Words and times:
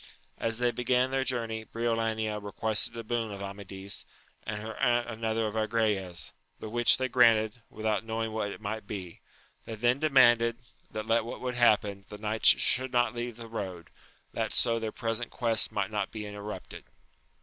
As 0.39 0.57
they 0.57 0.71
began 0.71 1.11
their 1.11 1.23
journey 1.23 1.63
Briolania 1.63 2.41
requested 2.43 2.97
a 2.97 3.03
boon 3.03 3.31
of 3.31 3.39
Amadis, 3.39 4.03
and 4.41 4.59
her 4.59 4.75
aunt 4.77 5.07
another 5.07 5.45
of 5.45 5.53
Agrayes; 5.53 6.31
the 6.59 6.69
which 6.69 6.97
they 6.97 7.07
granted, 7.07 7.61
without 7.69 8.03
'knowing 8.03 8.31
what 8.31 8.49
it 8.49 8.59
might 8.59 8.87
be: 8.87 9.19
t\iey 9.67 9.75
tJasa 9.75 9.77
^«v£^asA^^*^is!a&»^ 9.77 9.81
232 10.01 10.07
AMADIS 10.07 10.49
OF 10.49 10.93
GAUL. 10.93 11.03
let 11.03 11.25
what 11.25 11.41
would 11.41 11.53
happen, 11.55 12.05
the 12.09 12.17
knights 12.17 12.47
should 12.49 12.91
not 12.91 13.13
leave 13.13 13.37
the 13.37 13.45
road, 13.47 13.91
that 14.33 14.51
so 14.53 14.79
their 14.79 14.91
present 14.91 15.29
quest 15.29 15.71
might 15.71 15.91
not 15.91 16.09
be 16.09 16.25
in 16.25 16.33
terrupted. 16.33 16.85